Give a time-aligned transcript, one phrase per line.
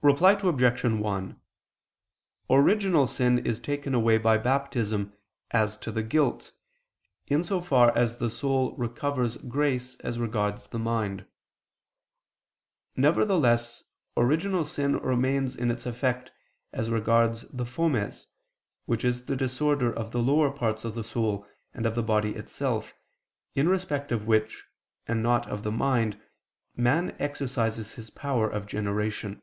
[0.00, 0.84] Reply Obj.
[0.84, 1.40] 1:
[2.48, 5.12] Original sin is taken away by Baptism
[5.50, 6.52] as to the guilt,
[7.26, 11.26] in so far as the soul recovers grace as regards the mind.
[12.94, 13.82] Nevertheless
[14.16, 16.30] original sin remains in its effect
[16.72, 18.28] as regards the fomes,
[18.86, 21.44] which is the disorder of the lower parts of the soul
[21.74, 22.94] and of the body itself,
[23.56, 24.62] in respect of which,
[25.08, 26.20] and not of the mind,
[26.76, 29.42] man exercises his power of generation.